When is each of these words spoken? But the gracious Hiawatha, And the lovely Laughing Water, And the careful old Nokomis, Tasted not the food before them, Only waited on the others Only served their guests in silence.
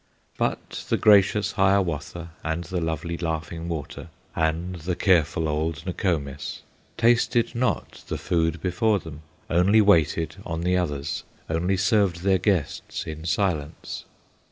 But 0.35 0.83
the 0.89 0.97
gracious 0.97 1.51
Hiawatha, 1.51 2.31
And 2.43 2.63
the 2.63 2.81
lovely 2.81 3.17
Laughing 3.19 3.67
Water, 3.69 4.07
And 4.35 4.77
the 4.77 4.95
careful 4.95 5.47
old 5.47 5.85
Nokomis, 5.85 6.63
Tasted 6.97 7.53
not 7.53 8.01
the 8.07 8.17
food 8.17 8.59
before 8.63 8.97
them, 8.97 9.21
Only 9.47 9.79
waited 9.79 10.37
on 10.43 10.61
the 10.61 10.75
others 10.75 11.23
Only 11.47 11.77
served 11.77 12.21
their 12.21 12.39
guests 12.39 13.05
in 13.05 13.25
silence. 13.25 14.05